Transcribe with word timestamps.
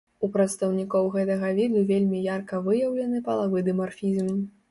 У 0.25 0.27
прадстаўнікоў 0.35 1.09
гэтага 1.15 1.51
віду 1.59 1.83
вельмі 1.91 2.23
ярка 2.29 2.63
выяўлены 2.69 3.23
палавы 3.27 3.65
дымарфізм. 3.71 4.35